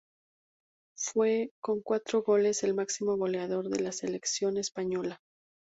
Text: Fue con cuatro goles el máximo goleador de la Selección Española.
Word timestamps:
Fue 0.97 1.51
con 1.61 1.81
cuatro 1.83 2.23
goles 2.23 2.63
el 2.63 2.73
máximo 2.73 3.17
goleador 3.17 3.69
de 3.69 3.81
la 3.83 3.91
Selección 3.91 4.57
Española. 4.57 5.21